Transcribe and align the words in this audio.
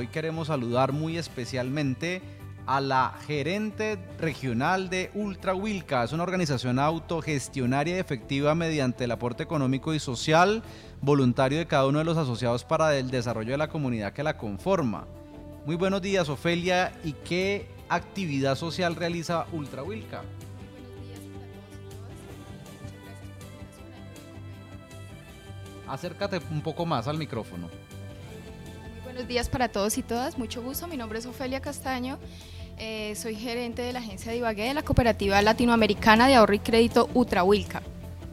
Hoy 0.00 0.06
queremos 0.06 0.46
saludar 0.46 0.92
muy 0.92 1.18
especialmente 1.18 2.22
a 2.64 2.80
la 2.80 3.12
gerente 3.26 3.98
regional 4.18 4.88
de 4.88 5.10
Ultra 5.12 5.54
Wilca. 5.54 6.04
Es 6.04 6.14
una 6.14 6.22
organización 6.22 6.78
autogestionaria 6.78 7.96
y 7.96 7.98
efectiva 7.98 8.54
mediante 8.54 9.04
el 9.04 9.10
aporte 9.10 9.42
económico 9.42 9.92
y 9.92 9.98
social 9.98 10.62
voluntario 11.02 11.58
de 11.58 11.66
cada 11.66 11.86
uno 11.86 11.98
de 11.98 12.06
los 12.06 12.16
asociados 12.16 12.64
para 12.64 12.96
el 12.96 13.10
desarrollo 13.10 13.50
de 13.50 13.58
la 13.58 13.68
comunidad 13.68 14.14
que 14.14 14.22
la 14.22 14.38
conforma. 14.38 15.04
Muy 15.66 15.76
buenos 15.76 16.00
días, 16.00 16.30
Ofelia. 16.30 16.94
¿Y 17.04 17.12
qué 17.12 17.68
actividad 17.90 18.56
social 18.56 18.96
realiza 18.96 19.44
Ultra 19.52 19.82
Wilca? 19.82 20.22
Acércate 25.86 26.40
un 26.50 26.62
poco 26.62 26.86
más 26.86 27.06
al 27.06 27.18
micrófono. 27.18 27.68
Buenos 29.10 29.26
días 29.26 29.48
para 29.48 29.66
todos 29.66 29.98
y 29.98 30.04
todas. 30.04 30.38
Mucho 30.38 30.62
gusto. 30.62 30.86
Mi 30.86 30.96
nombre 30.96 31.18
es 31.18 31.26
Ofelia 31.26 31.58
Castaño. 31.58 32.16
Eh, 32.78 33.12
soy 33.16 33.34
gerente 33.34 33.82
de 33.82 33.92
la 33.92 33.98
agencia 33.98 34.30
de 34.30 34.38
Ibagué 34.38 34.68
de 34.68 34.74
la 34.74 34.82
Cooperativa 34.82 35.42
Latinoamericana 35.42 36.28
de 36.28 36.36
Ahorro 36.36 36.54
y 36.54 36.60
Crédito 36.60 37.10
Ultrahuilca. 37.12 37.82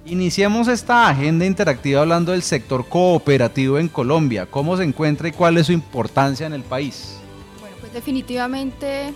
Iniciemos 0.05 0.67
esta 0.67 1.09
agenda 1.09 1.47
interactiva 1.47 2.01
hablando 2.01 2.31
del 2.31 2.43
sector 2.43 2.87
cooperativo 2.87 3.79
en 3.79 3.87
Colombia. 3.87 4.45
¿Cómo 4.45 4.77
se 4.77 4.83
encuentra 4.83 5.27
y 5.27 5.31
cuál 5.31 5.57
es 5.57 5.65
su 5.65 5.71
importancia 5.71 6.45
en 6.45 6.53
el 6.53 6.61
país? 6.61 7.15
Bueno, 7.59 7.75
pues 7.79 7.91
definitivamente 7.91 9.15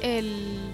el, 0.00 0.72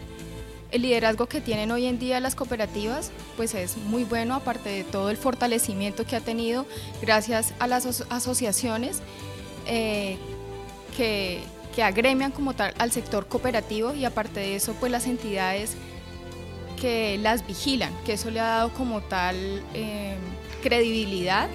el 0.70 0.82
liderazgo 0.82 1.26
que 1.26 1.40
tienen 1.40 1.72
hoy 1.72 1.86
en 1.86 1.98
día 1.98 2.20
las 2.20 2.36
cooperativas 2.36 3.10
pues 3.36 3.54
es 3.54 3.76
muy 3.76 4.04
bueno, 4.04 4.36
aparte 4.36 4.68
de 4.68 4.84
todo 4.84 5.10
el 5.10 5.16
fortalecimiento 5.16 6.06
que 6.06 6.14
ha 6.14 6.20
tenido 6.20 6.64
gracias 7.02 7.54
a 7.58 7.66
las 7.66 8.04
asociaciones 8.08 9.02
eh, 9.68 10.16
que, 10.96 11.40
que 11.74 11.82
agremian 11.82 12.32
como 12.32 12.54
tal 12.54 12.74
al 12.78 12.90
sector 12.90 13.26
cooperativo 13.26 13.94
y 13.94 14.04
aparte 14.04 14.40
de 14.40 14.56
eso 14.56 14.74
pues 14.80 14.90
las 14.90 15.06
entidades 15.06 15.76
que 16.80 17.18
las 17.18 17.46
vigilan, 17.46 17.92
que 18.04 18.14
eso 18.14 18.30
le 18.30 18.40
ha 18.40 18.46
dado 18.48 18.72
como 18.72 19.00
tal 19.00 19.36
eh, 19.74 20.16
credibilidad, 20.62 21.48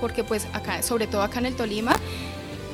porque 0.00 0.24
pues 0.24 0.46
acá, 0.52 0.82
sobre 0.82 1.06
todo 1.06 1.22
acá 1.22 1.38
en 1.38 1.46
el 1.46 1.56
Tolima, 1.56 1.96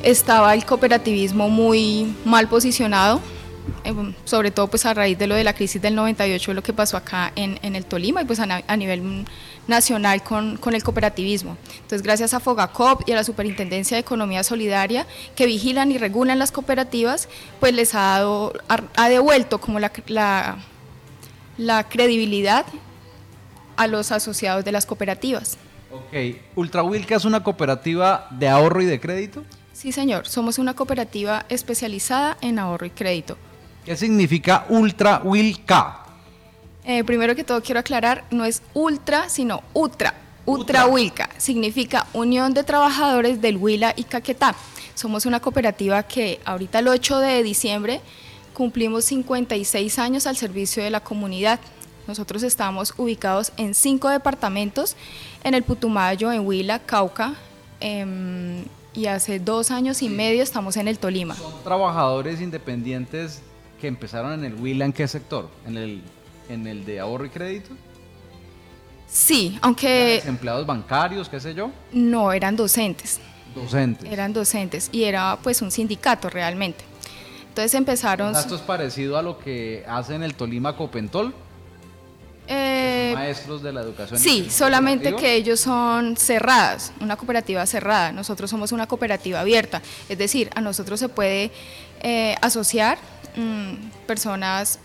estaba 0.02 0.54
el 0.54 0.64
cooperativismo 0.64 1.48
muy 1.48 2.14
mal 2.24 2.48
posicionado, 2.48 3.20
sobre 4.24 4.50
todo 4.50 4.68
pues 4.68 4.86
a 4.86 4.94
raíz 4.94 5.18
de 5.18 5.26
lo 5.26 5.34
de 5.34 5.44
la 5.44 5.54
crisis 5.54 5.80
del 5.80 5.94
98, 5.94 6.54
lo 6.54 6.62
que 6.62 6.72
pasó 6.72 6.96
acá 6.96 7.32
en, 7.36 7.58
en 7.62 7.76
el 7.76 7.84
Tolima 7.84 8.22
y 8.22 8.24
pues 8.24 8.40
a, 8.40 8.76
nivel 8.76 9.24
nacional 9.66 10.22
con, 10.22 10.56
con, 10.56 10.74
el 10.74 10.82
cooperativismo. 10.82 11.56
Entonces, 11.74 12.02
gracias 12.02 12.34
a 12.34 12.40
Fogacop 12.40 13.08
y 13.08 13.12
a 13.12 13.16
la 13.16 13.24
Superintendencia 13.24 13.96
de 13.96 14.00
Economía 14.00 14.42
Solidaria, 14.42 15.06
que 15.34 15.46
vigilan 15.46 15.92
y 15.92 15.98
regulan 15.98 16.38
las 16.38 16.52
cooperativas, 16.52 17.28
pues 17.60 17.74
les 17.74 17.94
ha 17.94 18.00
dado, 18.00 18.52
ha, 18.68 19.08
devuelto 19.08 19.60
como 19.60 19.78
la, 19.78 19.92
la 20.06 20.58
la 21.60 21.88
credibilidad 21.88 22.64
a 23.76 23.86
los 23.86 24.12
asociados 24.12 24.64
de 24.64 24.72
las 24.72 24.86
cooperativas. 24.86 25.58
Ok, 25.92 26.36
Ultra 26.56 26.82
Wilca 26.82 27.16
es 27.16 27.24
una 27.24 27.42
cooperativa 27.42 28.28
de 28.30 28.48
ahorro 28.48 28.80
y 28.80 28.86
de 28.86 28.98
crédito. 28.98 29.44
Sí, 29.72 29.92
señor, 29.92 30.26
somos 30.26 30.58
una 30.58 30.74
cooperativa 30.74 31.44
especializada 31.48 32.38
en 32.40 32.58
ahorro 32.58 32.86
y 32.86 32.90
crédito. 32.90 33.36
¿Qué 33.84 33.96
significa 33.96 34.66
Ultra 34.68 35.22
Wilca? 35.24 36.00
Eh, 36.84 37.02
primero 37.04 37.34
que 37.34 37.44
todo 37.44 37.62
quiero 37.62 37.80
aclarar, 37.80 38.24
no 38.30 38.44
es 38.44 38.62
ultra, 38.74 39.28
sino 39.28 39.62
ultra. 39.74 40.14
Ultra 40.46 40.86
Wilca 40.86 41.28
significa 41.36 42.06
Unión 42.12 42.54
de 42.54 42.64
Trabajadores 42.64 43.40
del 43.40 43.56
Huila 43.56 43.92
y 43.96 44.04
Caquetá. 44.04 44.54
Somos 44.94 45.24
una 45.26 45.40
cooperativa 45.40 46.02
que 46.02 46.40
ahorita 46.44 46.80
el 46.80 46.88
8 46.88 47.18
de 47.20 47.42
diciembre 47.42 48.00
cumplimos 48.54 49.04
56 49.04 49.98
años 49.98 50.26
al 50.26 50.36
servicio 50.36 50.82
de 50.82 50.90
la 50.90 51.00
comunidad. 51.00 51.60
Nosotros 52.06 52.42
estamos 52.42 52.92
ubicados 52.96 53.52
en 53.56 53.74
cinco 53.74 54.08
departamentos, 54.08 54.96
en 55.44 55.54
el 55.54 55.62
Putumayo, 55.62 56.32
en 56.32 56.46
Huila, 56.46 56.80
Cauca, 56.80 57.34
em, 57.78 58.64
y 58.92 59.06
hace 59.06 59.38
dos 59.38 59.70
años 59.70 60.02
y 60.02 60.08
medio 60.08 60.42
estamos 60.42 60.76
en 60.76 60.88
el 60.88 60.98
Tolima. 60.98 61.36
¿Son 61.36 61.62
trabajadores 61.62 62.40
independientes 62.40 63.42
que 63.80 63.88
empezaron 63.88 64.32
en 64.32 64.44
el 64.44 64.54
Huila 64.54 64.84
en 64.84 64.92
qué 64.92 65.08
sector? 65.08 65.50
¿En 65.66 65.76
el, 65.76 66.02
en 66.48 66.66
el 66.66 66.84
de 66.84 67.00
ahorro 67.00 67.24
y 67.24 67.30
crédito? 67.30 67.70
Sí, 69.08 69.58
aunque... 69.60 70.22
¿Empleados 70.24 70.64
bancarios, 70.66 71.28
qué 71.28 71.40
sé 71.40 71.54
yo? 71.54 71.72
No, 71.92 72.32
eran 72.32 72.54
docentes. 72.54 73.18
Docentes. 73.54 74.10
Eran 74.10 74.32
docentes 74.32 74.88
y 74.92 75.04
era 75.04 75.36
pues 75.42 75.60
un 75.62 75.72
sindicato 75.72 76.30
realmente. 76.30 76.84
Entonces 77.48 77.74
empezaron... 77.74 78.36
¿Esto 78.36 78.54
es 78.54 78.60
parecido 78.60 79.18
a 79.18 79.22
lo 79.22 79.38
que 79.38 79.84
hacen 79.88 80.22
el 80.22 80.34
Tolima 80.34 80.76
Copentol? 80.76 81.34
Eh, 82.46 83.12
maestros 83.14 83.62
de 83.62 83.72
la 83.72 83.80
educación. 83.80 84.18
Sí, 84.18 84.48
solamente 84.50 85.14
que 85.14 85.34
ellos 85.34 85.60
son 85.60 86.16
cerradas, 86.16 86.92
una 87.00 87.16
cooperativa 87.16 87.64
cerrada. 87.66 88.12
Nosotros 88.12 88.50
somos 88.50 88.72
una 88.72 88.86
cooperativa 88.86 89.40
abierta. 89.40 89.82
Es 90.08 90.18
decir, 90.18 90.50
a 90.54 90.60
nosotros 90.60 90.98
se 90.98 91.08
puede 91.08 91.50
eh, 92.02 92.34
asociar 92.40 92.98
mm, 93.36 94.06
personas 94.06 94.78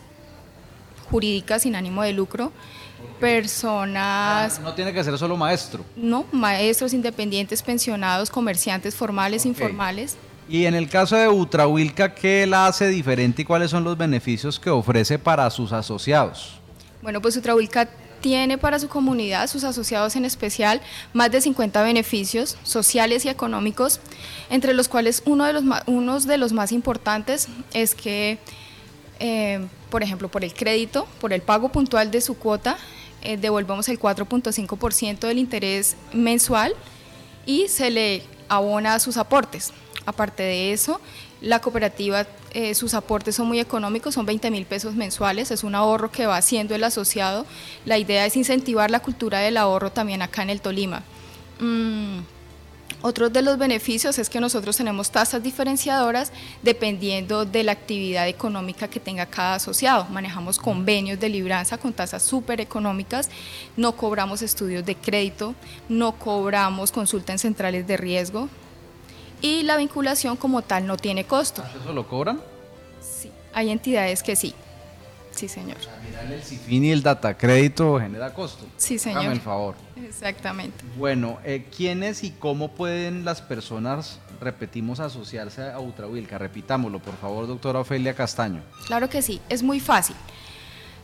jurídicas 1.09 1.61
sin 1.63 1.75
ánimo 1.75 2.03
de 2.03 2.13
lucro, 2.13 2.51
personas... 3.19 4.59
Ah, 4.59 4.61
no 4.63 4.73
tiene 4.73 4.93
que 4.93 5.03
ser 5.03 5.17
solo 5.17 5.37
maestro. 5.37 5.85
No, 5.95 6.25
maestros 6.31 6.93
independientes, 6.93 7.61
pensionados, 7.61 8.29
comerciantes 8.29 8.95
formales, 8.95 9.45
informales. 9.45 10.17
Y 10.47 10.65
en 10.65 10.75
el 10.75 10.89
caso 10.89 11.15
de 11.15 11.27
Ultrahuilca, 11.27 12.13
¿qué 12.13 12.45
la 12.45 12.67
hace 12.67 12.87
diferente 12.87 13.41
y 13.41 13.45
cuáles 13.45 13.71
son 13.71 13.83
los 13.83 13.97
beneficios 13.97 14.59
que 14.59 14.69
ofrece 14.69 15.17
para 15.17 15.49
sus 15.49 15.71
asociados? 15.71 16.59
Bueno, 17.01 17.21
pues 17.21 17.35
Ultrahuilca 17.35 17.89
tiene 18.25 18.57
para 18.57 18.79
su 18.79 18.87
comunidad, 18.87 19.45
sus 19.45 19.63
asociados 19.63 20.15
en 20.15 20.25
especial, 20.25 20.81
más 21.13 21.29
de 21.29 21.41
50 21.41 21.83
beneficios 21.83 22.57
sociales 22.63 23.23
y 23.23 23.29
económicos, 23.29 23.99
entre 24.49 24.73
los 24.73 24.87
cuales 24.87 25.21
uno 25.27 25.45
de 25.45 25.53
los 25.53 25.63
unos 25.85 26.25
de 26.25 26.39
los 26.39 26.51
más 26.51 26.71
importantes 26.71 27.49
es 27.75 27.93
que, 27.93 28.39
eh, 29.19 29.63
por 29.91 30.01
ejemplo, 30.01 30.27
por 30.27 30.43
el 30.43 30.55
crédito, 30.55 31.07
por 31.21 31.33
el 31.33 31.43
pago 31.43 31.69
puntual 31.69 32.09
de 32.09 32.19
su 32.19 32.35
cuota, 32.35 32.77
eh, 33.21 33.37
devolvemos 33.37 33.89
el 33.89 33.99
4.5% 33.99 35.27
del 35.27 35.37
interés 35.37 35.95
mensual 36.11 36.73
y 37.45 37.67
se 37.67 37.91
le 37.91 38.23
abona 38.49 38.97
sus 38.97 39.17
aportes. 39.17 39.71
Aparte 40.07 40.41
de 40.41 40.73
eso, 40.73 40.99
la 41.41 41.61
cooperativa, 41.61 42.25
eh, 42.55 42.73
sus 42.73 42.93
aportes 42.93 43.35
son 43.35 43.47
muy 43.47 43.59
económicos, 43.59 44.13
son 44.13 44.25
20 44.25 44.49
mil 44.49 44.65
pesos 44.65 44.95
mensuales, 44.95 45.51
es 45.51 45.65
un 45.65 45.75
ahorro 45.75 46.09
que 46.09 46.25
va 46.25 46.37
haciendo 46.37 46.73
el 46.73 46.85
asociado. 46.85 47.45
La 47.83 47.97
idea 47.97 48.25
es 48.25 48.37
incentivar 48.37 48.89
la 48.89 49.01
cultura 49.01 49.39
del 49.39 49.57
ahorro 49.57 49.91
también 49.91 50.21
acá 50.21 50.41
en 50.41 50.49
el 50.49 50.61
Tolima. 50.61 51.03
Mm, 51.59 52.19
otro 53.01 53.29
de 53.29 53.41
los 53.41 53.57
beneficios 53.57 54.17
es 54.19 54.29
que 54.29 54.39
nosotros 54.39 54.77
tenemos 54.77 55.11
tasas 55.11 55.43
diferenciadoras 55.43 56.31
dependiendo 56.63 57.43
de 57.43 57.65
la 57.65 57.73
actividad 57.73 58.29
económica 58.29 58.87
que 58.87 59.01
tenga 59.01 59.25
cada 59.25 59.55
asociado. 59.55 60.05
Manejamos 60.05 60.57
convenios 60.57 61.19
de 61.19 61.27
libranza 61.27 61.77
con 61.77 61.91
tasas 61.91 62.23
súper 62.23 62.61
económicas, 62.61 63.29
no 63.75 63.97
cobramos 63.97 64.41
estudios 64.41 64.85
de 64.85 64.95
crédito, 64.95 65.55
no 65.89 66.13
cobramos 66.13 66.93
consulta 66.93 67.33
en 67.33 67.39
centrales 67.39 67.85
de 67.85 67.97
riesgo, 67.97 68.47
y 69.45 69.61
la 69.61 69.77
vinculación 69.77 70.37
como 70.37 70.63
tal 70.63 70.87
no 70.87 70.97
tiene 70.97 71.25
costo. 71.25 71.63
¿Eso 71.79 71.93
lo 71.93 72.07
cobran? 72.07 72.41
Sí, 72.99 73.31
hay 73.53 73.69
entidades 73.69 74.23
que 74.23 74.35
sí. 74.35 74.55
Sí, 75.29 75.47
señor. 75.47 75.77
el 76.31 76.41
CIFIN 76.41 76.85
y 76.85 76.91
el 76.91 77.03
data 77.03 77.37
crédito 77.37 77.99
genera 77.99 78.33
costo. 78.33 78.65
Sí, 78.77 78.97
señor. 78.97 79.21
Dame 79.21 79.35
el 79.35 79.41
favor. 79.41 79.75
Exactamente. 80.03 80.83
Bueno, 80.97 81.37
eh, 81.43 81.67
¿quiénes 81.75 82.23
y 82.23 82.31
cómo 82.31 82.71
pueden 82.71 83.23
las 83.23 83.43
personas, 83.43 84.19
repetimos, 84.41 84.99
asociarse 84.99 85.69
a 85.69 85.77
Ultrahuilca? 85.79 86.39
Repitámoslo, 86.39 86.97
por 86.99 87.15
favor, 87.17 87.45
doctora 87.45 87.81
Ofelia 87.81 88.15
Castaño. 88.15 88.63
Claro 88.87 89.09
que 89.09 89.21
sí, 89.21 89.41
es 89.49 89.61
muy 89.61 89.79
fácil. 89.79 90.15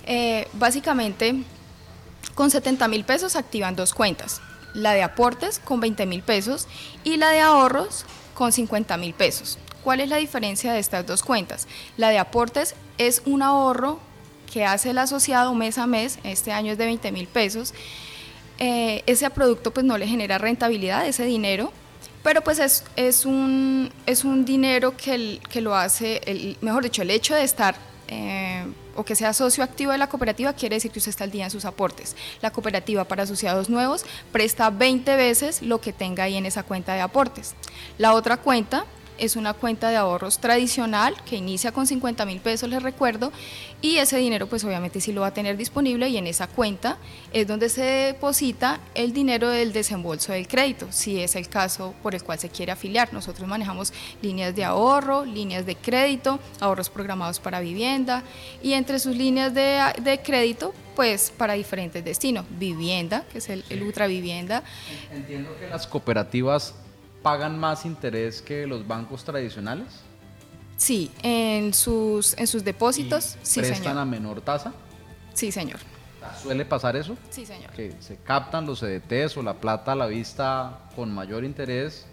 Eh, 0.08 0.48
básicamente, 0.54 1.44
con 2.34 2.50
70 2.50 2.88
mil 2.88 3.04
pesos 3.04 3.36
activan 3.36 3.76
dos 3.76 3.94
cuentas. 3.94 4.42
La 4.74 4.94
de 4.94 5.04
aportes 5.04 5.60
con 5.60 5.80
20 5.80 6.08
mil 6.08 6.24
pesos 6.24 6.68
y 7.04 7.18
la 7.18 7.30
de 7.30 7.42
ahorros 7.42 8.06
con 8.34 8.52
50 8.52 8.98
mil 8.98 9.14
pesos. 9.14 9.58
¿Cuál 9.84 10.00
es 10.00 10.10
la 10.10 10.18
diferencia 10.18 10.74
de 10.74 10.80
estas 10.80 11.06
dos 11.06 11.24
cuentas? 11.24 11.68
La 11.98 12.10
de 12.10 12.20
aportes 12.20 12.76
es 12.98 13.22
un 13.26 13.42
ahorro 13.42 14.00
que 14.52 14.66
hace 14.66 14.92
el 14.92 14.98
asociado 14.98 15.54
mes 15.56 15.78
a 15.78 15.88
mes, 15.88 16.20
este 16.24 16.52
año 16.52 16.74
es 16.74 16.78
de 16.78 16.86
20 16.86 17.12
mil 17.12 17.28
pesos. 17.28 17.74
Eh, 18.60 19.02
ese 19.08 19.30
producto 19.30 19.72
pues 19.72 19.86
no 19.86 19.98
le 19.98 20.06
genera 20.06 20.38
rentabilidad, 20.38 21.08
ese 21.08 21.26
dinero, 21.26 21.72
pero 22.22 22.42
pues 22.42 22.60
es, 22.60 22.84
es, 22.96 23.26
un, 23.26 23.92
es 24.06 24.24
un 24.24 24.46
dinero 24.46 24.96
que, 24.96 25.40
que 25.50 25.62
lo 25.62 25.76
hace, 25.76 26.22
el, 26.26 26.58
mejor 26.62 26.84
dicho, 26.84 27.02
el 27.02 27.10
hecho 27.10 27.34
de 27.34 27.44
estar 27.44 27.76
eh, 28.14 28.66
o 28.98 29.06
que 29.06 29.16
sea 29.16 29.32
socio 29.32 29.64
activo 29.64 29.94
de 29.94 29.98
la 29.98 30.08
cooperativa 30.08 30.52
quiere 30.52 30.76
decir 30.76 30.92
que 30.92 31.00
usted 31.00 31.12
está 31.12 31.24
al 31.24 31.32
día 31.32 31.46
en 31.46 31.50
sus 31.50 31.64
aportes. 31.64 32.18
La 32.42 32.52
cooperativa 32.52 33.06
para 33.06 33.24
asociados 33.24 33.70
nuevos 33.70 34.06
presta 34.34 34.70
20 34.70 35.16
veces 35.16 35.62
lo 35.62 35.80
que 35.80 35.94
tenga 35.94 36.26
ahí 36.26 36.36
en 36.36 36.46
esa 36.46 36.64
cuenta 36.64 36.94
de 36.94 37.00
aportes. 37.00 37.56
La 37.98 38.14
otra 38.14 38.36
cuenta 38.36 38.86
es 39.22 39.36
una 39.36 39.54
cuenta 39.54 39.90
de 39.90 39.98
ahorros 39.98 40.40
tradicional 40.40 41.16
que 41.24 41.36
inicia 41.36 41.72
con 41.72 41.86
50 41.86 42.26
mil 42.26 42.40
pesos, 42.40 42.68
les 42.68 42.82
recuerdo, 42.82 43.32
y 43.80 43.98
ese 43.98 44.18
dinero 44.18 44.48
pues 44.48 44.64
obviamente 44.64 45.00
sí 45.00 45.14
lo 45.14 45.22
va 45.22 45.28
a 45.28 45.34
tener 45.34 45.58
disponible 45.58 46.10
y 46.10 46.18
en 46.18 46.26
esa 46.26 46.48
cuenta 46.48 46.98
es 47.32 47.48
donde 47.48 47.70
se 47.70 47.84
deposita 47.84 48.80
el 48.96 49.14
dinero 49.14 49.50
del 49.50 49.74
desembolso 49.74 50.34
del 50.34 50.48
crédito, 50.48 50.88
si 50.90 51.22
es 51.22 51.36
el 51.36 51.48
caso 51.48 51.94
por 52.02 52.16
el 52.16 52.24
cual 52.24 52.40
se 52.40 52.50
quiere 52.50 52.72
afiliar. 52.72 53.14
Nosotros 53.14 53.48
manejamos 53.48 53.94
líneas 54.24 54.56
de 54.56 54.64
ahorro, 54.64 55.24
líneas 55.24 55.68
de 55.68 55.76
crédito, 55.76 56.40
ahorros 56.60 56.90
programados 56.90 57.40
para 57.40 57.60
vivienda 57.60 58.24
y 58.64 58.74
entre 58.74 58.98
sus 58.98 59.16
líneas 59.16 59.54
de, 59.54 59.82
de 60.02 60.20
crédito 60.22 60.74
pues 60.96 61.32
para 61.38 61.54
diferentes 61.54 62.04
destinos. 62.04 62.46
Vivienda, 62.50 63.24
que 63.32 63.38
es 63.38 63.50
el, 63.50 63.64
el 63.70 63.84
ultra 63.84 64.08
vivienda. 64.08 64.64
Entiendo 65.12 65.56
que 65.60 65.68
las 65.68 65.86
cooperativas 65.86 66.74
pagan 67.22 67.60
más 67.60 67.86
interés 67.86 68.42
que 68.42 68.66
los 68.68 68.88
bancos 68.88 69.24
tradicionales. 69.24 69.88
Sí, 70.78 71.12
en 71.22 71.74
sus, 71.74 72.36
en 72.38 72.48
sus 72.48 72.64
depósitos, 72.64 73.36
¿Y 73.36 73.46
sí, 73.46 73.60
prestan 73.60 73.84
señor. 73.84 73.98
a 74.00 74.06
menor 74.06 74.42
tasa. 74.42 74.74
Sí, 75.34 75.52
señor. 75.52 75.80
¿Suele 76.42 76.66
pasar 76.66 76.96
eso? 76.96 77.18
Sí, 77.30 77.46
señor. 77.46 77.72
Que 77.72 77.94
se 78.00 78.18
captan 78.18 78.66
los 78.66 78.80
CDTs 78.80 79.38
o 79.38 79.44
la 79.44 79.54
plata 79.56 79.94
a 79.94 79.96
la 79.96 80.08
vista 80.08 80.80
con 80.96 81.12
mayor 81.12 81.44
interés 81.44 82.06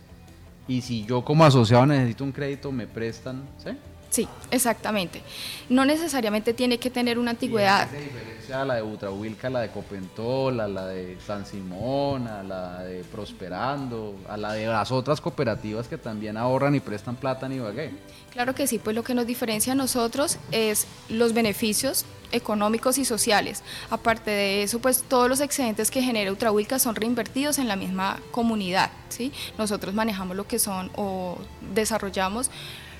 y 0.67 0.83
si 0.83 1.05
yo 1.07 1.25
como 1.25 1.45
asociado 1.45 1.87
necesito 1.87 2.25
un 2.25 2.33
crédito 2.33 2.71
me 2.73 2.87
prestan, 2.87 3.49
¿sí? 3.63 3.71
Sí, 4.11 4.27
exactamente. 4.51 5.23
No 5.69 5.85
necesariamente 5.85 6.55
tiene 6.55 6.79
que 6.79 6.91
tener 6.91 7.19
una 7.19 7.33
antigüedad. 7.33 7.89
¿Y 7.93 8.05
diferencia 8.05 8.63
a 8.63 8.65
la 8.65 8.77
de 8.77 8.83
Butrahuilca, 8.83 9.49
a 9.49 9.51
la 9.51 9.61
de 9.61 9.69
Copentol, 9.69 10.61
a 10.61 10.69
la 10.69 10.87
de 10.87 11.19
San 11.27 11.45
Simón, 11.45 12.27
a 12.27 12.43
la 12.43 12.83
de 12.85 13.05
Prosperando, 13.05 14.17
a 14.29 14.37
la 14.39 14.55
de 14.55 14.67
las 14.67 14.91
otras 14.91 15.21
cooperativas 15.21 15.89
que 15.89 15.99
también 15.99 16.39
ahorran 16.39 16.75
y 16.75 16.81
prestan 16.81 17.17
plata 17.17 17.47
en 17.47 17.53
Ibagué? 17.53 17.91
Claro 18.33 18.55
que 18.55 18.67
sí, 18.67 18.79
pues 18.79 18.97
lo 18.97 19.05
que 19.05 19.15
nos 19.15 19.27
diferencia 19.27 19.75
a 19.75 19.77
nosotros 19.77 20.39
es 20.53 20.87
los 21.11 21.35
beneficios 21.35 22.07
económicos 22.33 22.99
y 22.99 23.05
sociales. 23.05 23.63
Aparte 23.91 24.31
de 24.31 24.63
eso, 24.63 24.81
pues 24.81 25.03
todos 25.03 25.29
los 25.29 25.41
excedentes 25.41 25.91
que 25.91 26.03
genera 26.03 26.31
Ultrahuilca 26.31 26.79
son 26.79 26.95
reinvertidos 26.95 27.59
en 27.59 27.69
la 27.69 27.77
misma 27.77 28.21
comunidad, 28.31 28.91
¿sí? 29.09 29.33
Nosotros 29.59 29.95
manejamos 29.95 30.37
lo 30.37 30.47
que 30.47 30.59
son 30.59 30.91
o 30.97 31.39
desarrollamos 31.75 32.51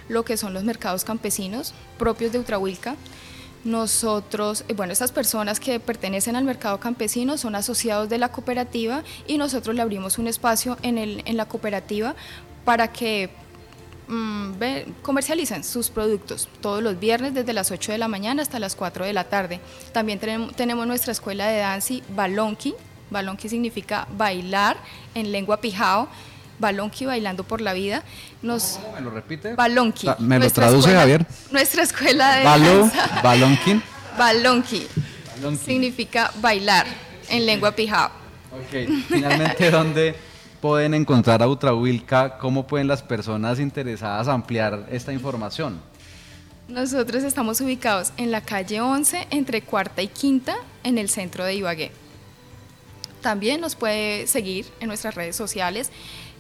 lo 0.09 0.25
que 0.25 0.37
son 0.37 0.55
los 0.55 0.65
mercados 0.65 1.05
campesinos 1.05 1.75
propios 1.99 2.33
de 2.33 2.39
Ultrahuilca. 2.39 2.97
Nosotros, 3.65 4.65
eh, 4.69 4.75
bueno, 4.75 4.93
estas 4.93 5.13
personas 5.13 5.59
que 5.59 5.81
pertenecen 5.81 6.37
al 6.37 6.45
mercado 6.45 6.79
campesino 6.79 7.37
son 7.37 7.55
asociados 7.55 8.09
de 8.09 8.19
la 8.19 8.31
cooperativa 8.31 9.03
y 9.27 9.37
nosotros 9.37 9.75
le 9.75 9.83
abrimos 9.83 10.19
un 10.19 10.29
espacio 10.29 10.79
en, 10.83 10.97
el, 10.97 11.23
en 11.27 11.37
la 11.37 11.47
cooperativa 11.47 12.15
para 12.65 12.89
que 12.93 13.31
mm, 14.07 14.53
comercialicen 15.03 15.65
sus 15.65 15.91
productos 15.91 16.49
todos 16.61 16.83
los 16.83 17.01
viernes 17.01 17.35
desde 17.35 17.53
las 17.53 17.71
8 17.71 17.93
de 17.93 17.99
la 17.99 18.09
mañana 18.09 18.43
hasta 18.43 18.61
las 18.61 18.77
4 18.77 19.05
de 19.05 19.13
la 19.13 19.25
tarde. 19.25 19.61
También 19.93 20.21
tenemos, 20.21 20.55
tenemos 20.55 20.87
nuestra 20.87 21.13
escuela 21.13 21.49
de 21.49 21.59
danza 21.59 21.95
Balonqui. 22.15 22.75
Balonqui 23.11 23.49
significa 23.49 24.07
bailar 24.17 24.77
en 25.15 25.33
lengua 25.33 25.61
pijao. 25.61 26.09
Balonqui 26.59 27.07
bailando 27.07 27.45
por 27.45 27.61
la 27.61 27.73
vida. 27.73 28.03
Nos, 28.43 28.79
¿Cómo 28.83 28.95
me 28.95 29.01
lo 29.01 29.11
repite? 29.11 29.55
Balonqui. 29.55 30.09
¿Me 30.19 30.39
lo 30.39 30.51
traduce, 30.51 30.79
escuela- 30.91 31.01
Javier? 31.01 31.27
Nuestra 31.51 31.83
escuela 31.83 32.37
de 32.37 32.45
danza. 32.45 33.21
Balonquín. 33.23 33.83
Balonqui. 34.19 34.87
Balonqui. 35.37 35.65
Significa 35.65 36.33
bailar 36.41 36.87
en 37.29 37.47
lengua 37.47 37.73
pijao. 37.73 38.11
Ok, 38.53 38.91
finalmente, 39.09 39.71
¿dónde 39.71 40.17
pueden 40.61 40.95
encontrar 40.95 41.43
a 41.43 41.47
Ultrahuilca? 41.49 42.39
¿Cómo 42.39 42.67
pueden 42.67 42.89
las 42.89 43.03
personas 43.03 43.61
interesadas 43.61 44.27
ampliar 44.29 44.87
esta 44.91 45.13
información? 45.13 45.81
Nosotros 46.69 47.23
estamos 47.23 47.61
ubicados 47.61 48.13
en 48.17 48.31
la 48.31 48.41
calle 48.43 48.81
11, 48.81 49.29
entre 49.31 49.63
cuarta 49.63 50.03
y 50.03 50.09
quinta, 50.09 50.57
en 50.85 50.99
el 50.99 51.09
centro 51.09 51.45
de 51.45 51.55
Ibagué. 51.55 51.93
También 53.21 53.61
nos 53.61 53.77
puede 53.77 54.27
seguir 54.27 54.67
en 54.81 54.89
nuestras 54.89 55.15
redes 55.15 55.37
sociales 55.37 55.91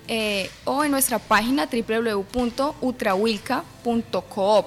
eh, 0.08 0.50
o 0.64 0.84
en 0.84 0.90
nuestra 0.90 1.18
página 1.18 1.66
www.utrahuilca.coop. 1.70 4.66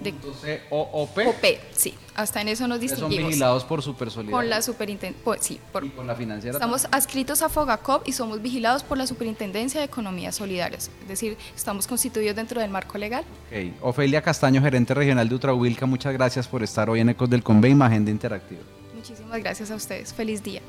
De 0.00 0.10
Entonces, 0.10 0.60
OOP, 0.68 1.18
OP, 1.26 1.44
sí, 1.72 1.94
hasta 2.14 2.42
en 2.42 2.48
eso 2.48 2.68
nos 2.68 2.78
que 2.80 2.88
son 2.88 2.96
distinguimos. 2.98 3.28
vigilados 3.30 3.64
por 3.64 3.80
Supersolidaridad. 3.82 4.38
Con 4.38 4.50
la 4.50 4.60
superintendencia, 4.60 5.36
sí, 5.40 5.58
por- 5.72 5.86
y 5.86 5.88
con 5.88 6.06
la 6.06 6.14
financiera. 6.14 6.54
Estamos 6.58 6.86
adscritos 6.92 7.40
a 7.40 7.48
Fogacop 7.48 8.06
y 8.06 8.12
somos 8.12 8.42
vigilados 8.42 8.82
por 8.82 8.98
la 8.98 9.06
Superintendencia 9.06 9.80
de 9.80 9.86
Economías 9.86 10.34
Solidarias, 10.34 10.90
es 11.00 11.08
decir, 11.08 11.38
estamos 11.56 11.86
constituidos 11.86 12.36
dentro 12.36 12.60
del 12.60 12.68
marco 12.70 12.98
legal. 12.98 13.24
también. 13.48 13.74
Ok. 13.80 13.86
Ofelia 13.86 14.20
Castaño, 14.20 14.60
gerente 14.60 14.92
regional 14.92 15.30
de 15.30 15.34
Ultrahuilca, 15.34 15.86
muchas 15.86 16.12
gracias 16.12 16.46
por 16.46 16.62
estar 16.62 16.90
hoy 16.90 17.00
en 17.00 17.08
Ecos 17.08 17.30
del 17.30 17.42
Conve, 17.42 17.74
Agenda 17.80 18.10
Interactiva. 18.10 18.60
Muchísimas 19.08 19.38
gracias 19.38 19.70
a 19.70 19.76
ustedes. 19.76 20.12
Feliz 20.12 20.42
día. 20.42 20.60